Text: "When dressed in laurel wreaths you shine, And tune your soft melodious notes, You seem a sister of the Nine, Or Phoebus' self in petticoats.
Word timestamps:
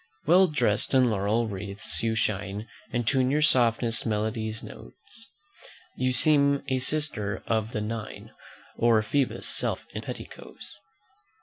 "When 0.25 0.51
dressed 0.51 0.95
in 0.95 1.11
laurel 1.11 1.47
wreaths 1.47 2.01
you 2.01 2.15
shine, 2.15 2.67
And 2.91 3.07
tune 3.07 3.29
your 3.29 3.43
soft 3.43 3.83
melodious 4.03 4.63
notes, 4.63 5.27
You 5.95 6.11
seem 6.11 6.63
a 6.69 6.79
sister 6.79 7.43
of 7.45 7.71
the 7.71 7.81
Nine, 7.81 8.31
Or 8.75 8.99
Phoebus' 9.03 9.47
self 9.47 9.85
in 9.93 10.01
petticoats. 10.01 10.75